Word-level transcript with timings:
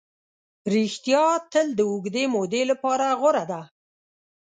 ریښتیا 0.73 1.25
تل 1.51 1.67
د 1.75 1.79
اوږدې 1.91 2.23
مودې 2.33 2.61
لپاره 2.71 3.05
غوره 3.19 3.43
ده. 3.51 3.61